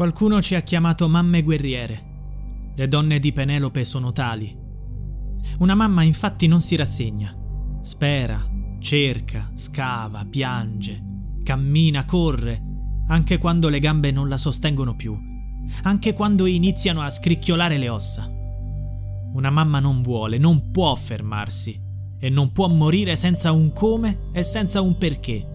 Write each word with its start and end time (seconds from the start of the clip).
Qualcuno 0.00 0.40
ci 0.40 0.54
ha 0.54 0.62
chiamato 0.62 1.08
mamme 1.08 1.42
guerriere. 1.42 2.72
Le 2.74 2.88
donne 2.88 3.18
di 3.18 3.34
Penelope 3.34 3.84
sono 3.84 4.12
tali. 4.12 4.50
Una 5.58 5.74
mamma 5.74 6.02
infatti 6.04 6.46
non 6.46 6.62
si 6.62 6.74
rassegna. 6.74 7.36
Spera, 7.82 8.42
cerca, 8.78 9.50
scava, 9.54 10.24
piange, 10.24 11.04
cammina, 11.42 12.06
corre, 12.06 12.62
anche 13.08 13.36
quando 13.36 13.68
le 13.68 13.78
gambe 13.78 14.10
non 14.10 14.30
la 14.30 14.38
sostengono 14.38 14.96
più, 14.96 15.14
anche 15.82 16.14
quando 16.14 16.46
iniziano 16.46 17.02
a 17.02 17.10
scricchiolare 17.10 17.76
le 17.76 17.90
ossa. 17.90 18.26
Una 19.34 19.50
mamma 19.50 19.80
non 19.80 20.00
vuole, 20.00 20.38
non 20.38 20.70
può 20.70 20.94
fermarsi 20.94 21.78
e 22.18 22.30
non 22.30 22.52
può 22.52 22.68
morire 22.68 23.16
senza 23.16 23.52
un 23.52 23.74
come 23.74 24.30
e 24.32 24.44
senza 24.44 24.80
un 24.80 24.96
perché. 24.96 25.46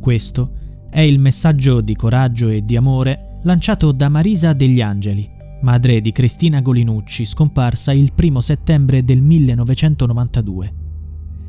Questo 0.00 0.55
è 0.96 1.00
il 1.00 1.18
messaggio 1.18 1.82
di 1.82 1.94
coraggio 1.94 2.48
e 2.48 2.64
di 2.64 2.74
amore 2.74 3.40
lanciato 3.42 3.92
da 3.92 4.08
Marisa 4.08 4.54
degli 4.54 4.80
Angeli, 4.80 5.28
madre 5.60 6.00
di 6.00 6.10
Cristina 6.10 6.62
Golinucci, 6.62 7.26
scomparsa 7.26 7.92
il 7.92 8.10
1 8.18 8.40
settembre 8.40 9.04
del 9.04 9.20
1992. 9.20 10.74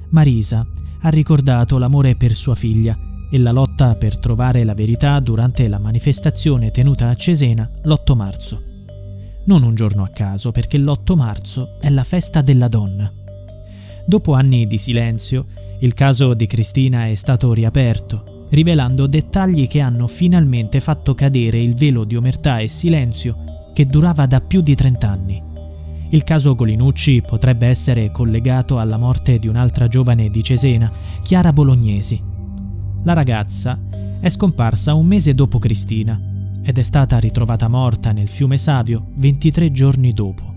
Marisa 0.09 0.67
ha 0.99 1.07
ricordato 1.07 1.77
l'amore 1.77 2.17
per 2.17 2.35
sua 2.35 2.55
figlia 2.55 2.99
e 3.31 3.39
la 3.39 3.51
lotta 3.51 3.95
per 3.95 4.19
trovare 4.19 4.65
la 4.65 4.73
verità 4.73 5.17
durante 5.21 5.69
la 5.69 5.79
manifestazione 5.79 6.69
tenuta 6.69 7.07
a 7.07 7.15
Cesena 7.15 7.71
l'8 7.83 8.15
marzo. 8.17 8.63
Non 9.45 9.63
un 9.63 9.75
giorno 9.75 10.03
a 10.03 10.09
caso, 10.09 10.51
perché 10.51 10.77
l'8 10.77 11.15
marzo 11.15 11.79
è 11.79 11.89
la 11.89 12.03
festa 12.03 12.41
della 12.41 12.67
donna. 12.67 13.09
Dopo 14.05 14.33
anni 14.33 14.67
di 14.67 14.77
silenzio, 14.77 15.45
il 15.79 15.93
caso 15.93 16.33
di 16.33 16.47
Cristina 16.47 17.07
è 17.07 17.15
stato 17.15 17.53
riaperto, 17.53 18.35
rivelando 18.49 19.07
dettagli 19.07 19.67
che 19.67 19.81
hanno 19.81 20.07
finalmente 20.07 20.79
fatto 20.79 21.13
cadere 21.13 21.61
il 21.61 21.75
velo 21.75 22.03
di 22.03 22.15
omertà 22.15 22.59
e 22.59 22.67
silenzio 22.67 23.71
che 23.73 23.85
durava 23.85 24.25
da 24.25 24.41
più 24.41 24.61
di 24.61 24.75
30 24.75 25.09
anni. 25.09 25.43
Il 26.09 26.23
caso 26.23 26.55
Golinucci 26.55 27.21
potrebbe 27.21 27.67
essere 27.67 28.11
collegato 28.11 28.79
alla 28.79 28.97
morte 28.97 29.39
di 29.39 29.47
un'altra 29.47 29.87
giovane 29.87 30.29
di 30.29 30.41
Cesena, 30.41 30.91
Chiara 31.21 31.51
Bolognesi. 31.51 32.21
La 33.03 33.13
ragazza 33.13 33.79
è 34.19 34.29
scomparsa 34.29 34.93
un 34.93 35.05
mese 35.05 35.33
dopo 35.35 35.59
Cristina 35.59 36.19
ed 36.63 36.77
è 36.77 36.83
stata 36.83 37.17
ritrovata 37.17 37.67
morta 37.67 38.11
nel 38.11 38.27
fiume 38.27 38.57
Savio 38.57 39.11
23 39.15 39.71
giorni 39.71 40.13
dopo. 40.13 40.55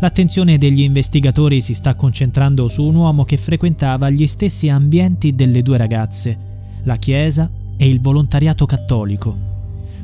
L'attenzione 0.00 0.58
degli 0.58 0.82
investigatori 0.82 1.60
si 1.60 1.72
sta 1.72 1.94
concentrando 1.94 2.68
su 2.68 2.84
un 2.84 2.96
uomo 2.96 3.24
che 3.24 3.38
frequentava 3.38 4.10
gli 4.10 4.26
stessi 4.26 4.68
ambienti 4.68 5.34
delle 5.34 5.62
due 5.62 5.78
ragazze, 5.78 6.45
la 6.86 6.96
Chiesa 6.96 7.48
e 7.76 7.88
il 7.88 8.00
volontariato 8.00 8.66
cattolico. 8.66 9.36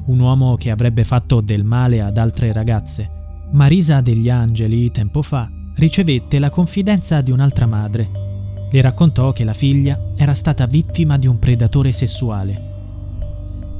Un 0.04 0.20
uomo 0.20 0.54
che 0.54 0.70
avrebbe 0.70 1.02
fatto 1.02 1.40
del 1.40 1.64
male 1.64 2.00
ad 2.00 2.18
altre 2.18 2.52
ragazze 2.52 3.20
Marisa 3.52 4.00
degli 4.00 4.30
Angeli, 4.30 4.90
tempo 4.90 5.20
fa, 5.20 5.46
ricevette 5.74 6.38
la 6.38 6.48
confidenza 6.48 7.20
di 7.20 7.30
un'altra 7.30 7.66
madre. 7.66 8.08
Le 8.70 8.80
raccontò 8.80 9.32
che 9.32 9.44
la 9.44 9.52
figlia 9.52 10.12
era 10.16 10.32
stata 10.32 10.64
vittima 10.64 11.18
di 11.18 11.26
un 11.26 11.38
predatore 11.38 11.92
sessuale. 11.92 12.70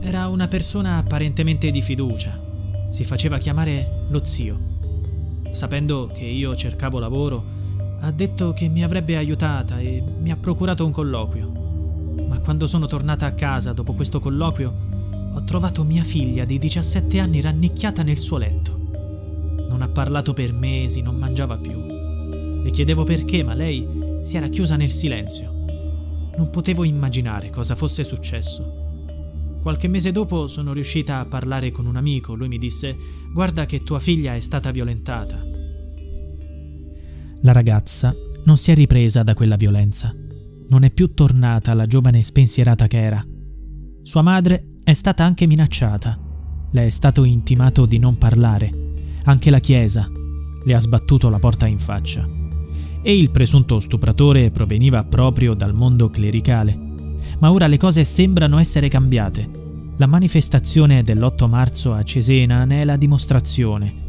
Era 0.01 0.29
una 0.29 0.47
persona 0.47 0.99
apparentemente 0.99 1.71
di 1.71 1.81
fiducia. 1.81 2.39
Si 2.91 3.05
faceva 3.05 3.39
chiamare 3.39 4.05
lo 4.11 4.23
zio. 4.27 4.59
Sapendo 5.53 6.11
che 6.13 6.25
io 6.25 6.55
cercavo 6.55 6.99
lavoro, 6.99 7.43
ha 8.01 8.11
detto 8.11 8.53
che 8.53 8.69
mi 8.69 8.85
avrebbe 8.85 9.17
aiutata 9.17 9.79
e 9.79 10.05
mi 10.21 10.31
ha 10.31 10.37
procurato 10.37 10.85
un 10.85 10.93
colloquio. 10.93 11.62
Ma 12.29 12.39
quando 12.41 12.67
sono 12.67 12.87
tornata 12.87 13.27
a 13.27 13.33
casa 13.33 13.73
dopo 13.73 13.93
questo 13.93 14.21
colloquio, 14.21 14.75
ho 15.35 15.45
trovato 15.45 15.85
mia 15.85 16.05
figlia 16.05 16.45
di 16.45 16.59
17 16.59 17.19
anni 17.19 17.41
rannicchiata 17.41 18.03
nel 18.03 18.19
suo 18.19 18.37
letto. 18.37 18.79
Non 19.69 19.81
ha 19.81 19.89
parlato 19.89 20.33
per 20.33 20.53
mesi, 20.53 21.01
non 21.01 21.17
mangiava 21.17 21.57
più. 21.57 21.81
Le 22.63 22.71
chiedevo 22.71 23.05
perché, 23.05 23.43
ma 23.43 23.55
lei 23.55 23.87
si 24.23 24.37
era 24.37 24.49
chiusa 24.49 24.77
nel 24.77 24.93
silenzio. 24.93 25.51
Non 26.37 26.51
potevo 26.51 26.85
immaginare 26.85 27.51
cosa 27.51 27.75
fosse 27.75 28.05
successo. 28.05 28.81
Qualche 29.63 29.89
mese 29.89 30.13
dopo 30.13 30.49
sono 30.49 30.73
riuscita 30.73 31.19
a 31.19 31.25
parlare 31.25 31.71
con 31.71 31.87
un 31.87 31.97
amico. 31.97 32.35
Lui 32.35 32.49
mi 32.49 32.59
disse: 32.59 32.97
Guarda 33.33 33.65
che 33.65 33.83
tua 33.83 34.01
figlia 34.01 34.35
è 34.35 34.41
stata 34.41 34.71
violentata. 34.71 35.41
La 37.43 37.53
ragazza 37.53 38.15
non 38.45 38.59
si 38.59 38.71
è 38.71 38.75
ripresa 38.75 39.23
da 39.23 39.35
quella 39.35 39.57
violenza. 39.57 40.15
Non 40.69 40.85
è 40.85 40.91
più 40.91 41.15
tornata 41.15 41.75
la 41.75 41.87
giovane 41.87 42.23
spensierata 42.23 42.87
che 42.87 43.03
era. 43.03 43.27
Sua 44.03 44.23
madre 44.23 44.77
è 44.83 44.93
stata 44.93 45.25
anche 45.25 45.47
minacciata. 45.47 46.19
Le 46.71 46.87
è 46.87 46.91
stato 46.91 47.25
intimato 47.25 47.87
di 47.87 47.99
non 47.99 48.17
parlare 48.17 48.91
anche 49.25 49.51
la 49.51 49.61
Chiesa 49.61 50.09
le 50.65 50.75
ha 50.75 50.81
sbattuto 50.81 51.29
la 51.29 51.39
porta 51.39 51.67
in 51.67 51.79
faccia. 51.79 52.29
E 53.03 53.17
il 53.17 53.31
presunto 53.31 53.81
stupratore 53.81 54.51
proveniva 54.51 55.05
proprio 55.05 55.55
dal 55.55 55.75
mondo 55.75 56.09
clericale. 56.09 56.79
Ma 57.39 57.51
ora 57.51 57.67
le 57.67 57.77
cose 57.77 58.05
sembrano 58.05 58.59
essere 58.59 58.89
cambiate. 58.89 59.49
La 59.97 60.07
manifestazione 60.07 61.03
dell'8 61.03 61.49
marzo 61.49 61.93
a 61.93 62.03
Cesena 62.05 62.65
ne 62.65 62.83
è 62.83 62.85
la 62.85 62.97
dimostrazione. 62.97 64.01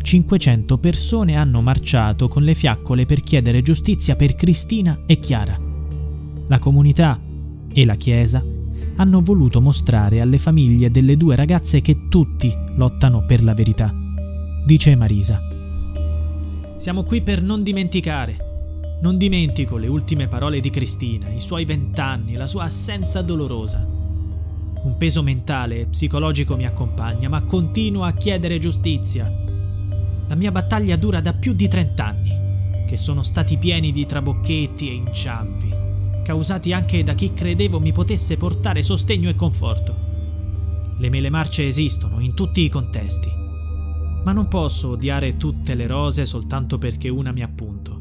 500 0.00 0.78
persone 0.78 1.36
hanno 1.36 1.60
marciato 1.60 2.28
con 2.28 2.42
le 2.42 2.54
fiaccole 2.54 3.04
per 3.04 3.20
chiedere 3.20 3.60
giustizia 3.60 4.16
per 4.16 4.34
Cristina 4.34 5.00
e 5.06 5.18
Chiara. 5.18 5.69
La 6.50 6.58
comunità 6.58 7.18
e 7.72 7.84
la 7.86 7.94
Chiesa 7.94 8.44
hanno 8.96 9.22
voluto 9.22 9.62
mostrare 9.62 10.20
alle 10.20 10.36
famiglie 10.36 10.90
delle 10.90 11.16
due 11.16 11.34
ragazze 11.34 11.80
che 11.80 12.08
tutti 12.10 12.54
lottano 12.76 13.24
per 13.24 13.42
la 13.42 13.54
verità 13.54 14.00
dice 14.64 14.94
Marisa. 14.94 15.40
Siamo 16.76 17.02
qui 17.02 17.22
per 17.22 17.42
non 17.42 17.62
dimenticare. 17.62 18.98
Non 19.02 19.16
dimentico 19.16 19.76
le 19.76 19.86
ultime 19.86 20.28
parole 20.28 20.60
di 20.60 20.70
Cristina, 20.70 21.28
i 21.28 21.40
suoi 21.40 21.64
vent'anni, 21.64 22.34
la 22.34 22.46
sua 22.46 22.64
assenza 22.64 23.22
dolorosa. 23.22 23.84
Un 24.82 24.94
peso 24.96 25.22
mentale 25.22 25.80
e 25.80 25.86
psicologico 25.86 26.56
mi 26.56 26.66
accompagna, 26.66 27.28
ma 27.28 27.42
continuo 27.42 28.04
a 28.04 28.12
chiedere 28.12 28.58
giustizia. 28.58 29.28
La 30.28 30.34
mia 30.34 30.52
battaglia 30.52 30.96
dura 30.96 31.20
da 31.20 31.32
più 31.32 31.52
di 31.54 31.66
trent'anni, 31.66 32.84
che 32.86 32.96
sono 32.96 33.22
stati 33.22 33.56
pieni 33.56 33.90
di 33.90 34.06
trabocchetti 34.06 34.88
e 34.88 34.92
inciampi, 34.92 35.74
causati 36.30 36.72
anche 36.72 37.02
da 37.02 37.14
chi 37.14 37.34
credevo 37.34 37.80
mi 37.80 37.92
potesse 37.92 38.36
portare 38.36 38.82
sostegno 38.82 39.28
e 39.28 39.34
conforto. 39.34 39.94
Le 40.98 41.08
mele 41.10 41.28
marce 41.28 41.66
esistono 41.66 42.20
in 42.20 42.34
tutti 42.34 42.62
i 42.62 42.68
contesti 42.68 43.40
ma 44.22 44.32
non 44.32 44.48
posso 44.48 44.90
odiare 44.90 45.36
tutte 45.36 45.74
le 45.74 45.86
rose 45.86 46.26
soltanto 46.26 46.78
perché 46.78 47.08
una 47.08 47.32
mi 47.32 47.42
appunto. 47.42 47.98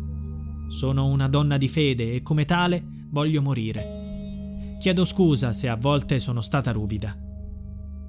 Sono 0.67 1.07
una 1.07 1.27
donna 1.27 1.57
di 1.57 1.67
fede 1.67 2.13
e 2.13 2.21
come 2.21 2.45
tale 2.45 2.83
voglio 3.09 3.41
morire. 3.41 4.75
Chiedo 4.79 5.05
scusa 5.05 5.53
se 5.53 5.69
a 5.69 5.75
volte 5.75 6.19
sono 6.19 6.41
stata 6.41 6.71
ruvida. 6.71 7.15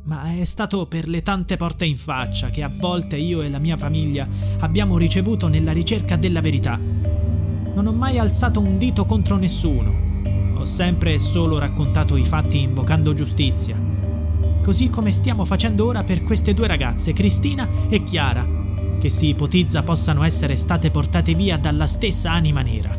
Ma 0.02 0.34
è 0.36 0.44
stato 0.44 0.86
per 0.86 1.08
le 1.08 1.22
tante 1.22 1.56
porte 1.56 1.84
in 1.84 1.96
faccia 1.96 2.50
che 2.50 2.62
a 2.62 2.72
volte 2.74 3.16
io 3.16 3.42
e 3.42 3.48
la 3.48 3.58
mia 3.58 3.76
famiglia 3.76 4.28
abbiamo 4.58 4.98
ricevuto 4.98 5.46
nella 5.46 5.72
ricerca 5.72 6.16
della 6.16 6.40
verità. 6.40 6.78
Non 6.78 7.86
ho 7.86 7.92
mai 7.92 8.18
alzato 8.18 8.60
un 8.60 8.76
dito 8.76 9.04
contro 9.04 9.36
nessuno. 9.36 10.09
Ho 10.60 10.64
sempre 10.64 11.14
e 11.14 11.18
solo 11.18 11.58
raccontato 11.58 12.16
i 12.16 12.24
fatti 12.24 12.60
invocando 12.60 13.14
giustizia 13.14 13.90
così 14.62 14.90
come 14.90 15.10
stiamo 15.10 15.44
facendo 15.44 15.86
ora 15.86 16.04
per 16.04 16.22
queste 16.22 16.54
due 16.54 16.66
ragazze, 16.66 17.12
Cristina 17.12 17.68
e 17.88 18.02
Chiara, 18.02 18.46
che 19.00 19.08
si 19.08 19.28
ipotizza 19.28 19.82
possano 19.82 20.22
essere 20.22 20.56
state 20.56 20.90
portate 20.90 21.34
via 21.34 21.56
dalla 21.56 21.86
stessa 21.86 22.30
anima 22.30 22.62
nera. 22.62 22.96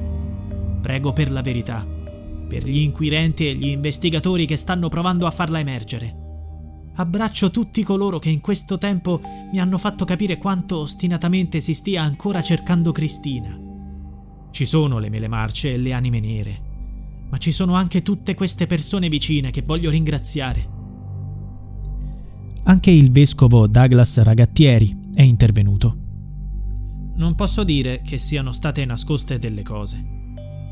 Prego 0.81 1.13
per 1.13 1.31
la 1.31 1.41
verità, 1.41 1.85
per 2.47 2.65
gli 2.65 2.79
inquirenti 2.79 3.47
e 3.47 3.53
gli 3.53 3.67
investigatori 3.67 4.45
che 4.45 4.57
stanno 4.57 4.89
provando 4.89 5.27
a 5.27 5.31
farla 5.31 5.59
emergere. 5.59 6.17
Abbraccio 6.95 7.51
tutti 7.51 7.83
coloro 7.83 8.19
che 8.19 8.29
in 8.29 8.41
questo 8.41 8.77
tempo 8.77 9.21
mi 9.53 9.59
hanno 9.59 9.77
fatto 9.77 10.03
capire 10.03 10.37
quanto 10.37 10.79
ostinatamente 10.79 11.61
si 11.61 11.73
stia 11.73 12.01
ancora 12.01 12.41
cercando 12.41 12.91
Cristina. 12.91 13.57
Ci 14.51 14.65
sono 14.65 14.99
le 14.99 15.09
mele 15.09 15.29
marce 15.29 15.73
e 15.73 15.77
le 15.77 15.93
anime 15.93 16.19
nere, 16.19 16.70
ma 17.31 17.37
ci 17.39 17.51
sono 17.51 17.73
anche 17.73 18.03
tutte 18.03 18.35
queste 18.35 18.67
persone 18.67 19.09
vicine 19.09 19.49
che 19.49 19.63
voglio 19.63 19.89
ringraziare 19.89 20.79
anche 22.63 22.91
il 22.91 23.11
vescovo 23.11 23.65
Douglas 23.65 24.21
Ragattieri 24.21 25.09
è 25.15 25.23
intervenuto. 25.23 25.97
Non 27.15 27.33
posso 27.35 27.63
dire 27.63 28.01
che 28.01 28.19
siano 28.19 28.51
state 28.51 28.85
nascoste 28.85 29.39
delle 29.39 29.63
cose. 29.63 30.19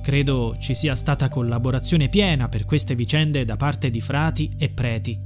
Credo 0.03 0.55
ci 0.59 0.75
sia 0.75 0.95
stata 0.95 1.29
collaborazione 1.29 2.07
piena 2.07 2.47
per 2.47 2.65
queste 2.65 2.93
vicende 2.93 3.43
da 3.43 3.55
parte 3.55 3.89
di 3.89 4.01
frati 4.01 4.51
e 4.55 4.69
preti. 4.69 5.19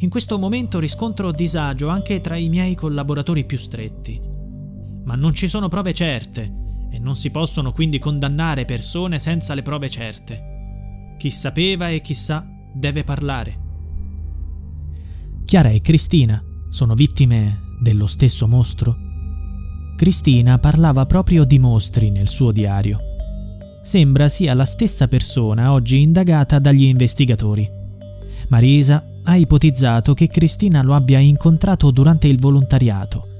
In 0.00 0.10
questo 0.10 0.38
momento 0.38 0.80
riscontro 0.80 1.30
disagio 1.30 1.88
anche 1.88 2.20
tra 2.20 2.36
i 2.36 2.48
miei 2.48 2.74
collaboratori 2.74 3.44
più 3.44 3.56
stretti. 3.56 4.20
Ma 5.04 5.14
non 5.14 5.34
ci 5.34 5.46
sono 5.46 5.68
prove 5.68 5.94
certe 5.94 6.64
e 6.96 6.98
non 6.98 7.14
si 7.14 7.30
possono 7.30 7.72
quindi 7.72 7.98
condannare 7.98 8.64
persone 8.64 9.18
senza 9.18 9.52
le 9.54 9.60
prove 9.60 9.90
certe. 9.90 11.14
Chi 11.18 11.30
sapeva 11.30 11.90
e 11.90 12.00
chi 12.00 12.14
sa 12.14 12.46
deve 12.72 13.04
parlare. 13.04 13.64
Chiara 15.44 15.68
e 15.68 15.80
Cristina 15.82 16.42
sono 16.70 16.94
vittime 16.94 17.60
dello 17.80 18.06
stesso 18.06 18.48
mostro? 18.48 18.96
Cristina 19.96 20.58
parlava 20.58 21.04
proprio 21.06 21.44
di 21.44 21.58
mostri 21.58 22.10
nel 22.10 22.28
suo 22.28 22.50
diario. 22.50 22.98
Sembra 23.82 24.28
sia 24.28 24.54
la 24.54 24.64
stessa 24.64 25.06
persona 25.06 25.72
oggi 25.72 26.00
indagata 26.00 26.58
dagli 26.58 26.84
investigatori. 26.84 27.68
Marisa 28.48 29.04
ha 29.22 29.36
ipotizzato 29.36 30.14
che 30.14 30.28
Cristina 30.28 30.82
lo 30.82 30.94
abbia 30.94 31.18
incontrato 31.18 31.90
durante 31.90 32.26
il 32.26 32.40
volontariato. 32.40 33.35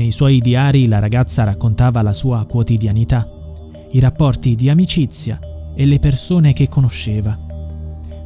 Nei 0.00 0.12
suoi 0.12 0.40
diari 0.40 0.86
la 0.86 0.98
ragazza 0.98 1.44
raccontava 1.44 2.00
la 2.00 2.14
sua 2.14 2.46
quotidianità, 2.46 3.28
i 3.90 4.00
rapporti 4.00 4.54
di 4.54 4.70
amicizia 4.70 5.38
e 5.74 5.84
le 5.84 5.98
persone 5.98 6.54
che 6.54 6.70
conosceva. 6.70 7.38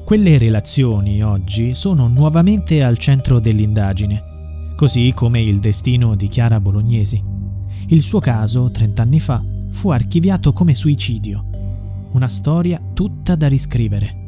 Quelle 0.04 0.38
relazioni 0.38 1.24
oggi 1.24 1.74
sono 1.74 2.06
nuovamente 2.06 2.84
al 2.84 2.96
centro 2.96 3.40
dell'indagine, 3.40 4.72
così 4.76 5.12
come 5.16 5.42
il 5.42 5.58
destino 5.58 6.14
di 6.14 6.28
Chiara 6.28 6.60
Bolognesi. 6.60 7.20
Il 7.88 8.02
suo 8.02 8.20
caso, 8.20 8.70
30 8.70 9.02
anni 9.02 9.18
fa, 9.18 9.42
fu 9.72 9.90
archiviato 9.90 10.52
come 10.52 10.76
suicidio. 10.76 11.44
Una 12.12 12.28
storia 12.28 12.80
tutta 12.94 13.34
da 13.34 13.48
riscrivere. 13.48 14.23